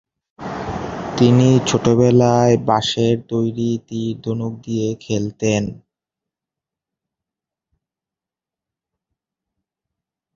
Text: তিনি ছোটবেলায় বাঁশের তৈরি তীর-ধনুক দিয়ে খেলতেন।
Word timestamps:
তিনি 1.17 1.49
ছোটবেলায় 1.67 2.55
বাঁশের 2.67 3.15
তৈরি 3.29 3.69
তীর-ধনুক 3.87 4.53
দিয়ে 4.65 4.87
খেলতেন। 5.01 5.63